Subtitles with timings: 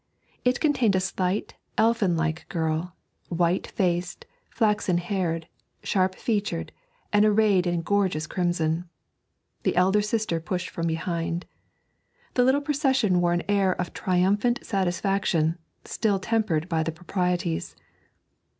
[0.43, 2.95] It contained a slight, elfin like girl,
[3.29, 5.47] white faced, flaxen haired,
[5.83, 6.71] sharp featured,
[7.13, 8.89] and arrayed in gorgeous crimson.
[9.61, 11.45] The elder sister pushed from behind.
[12.33, 17.75] The little procession wore an air of triumphant satisfaction, still tempered by the proprieties.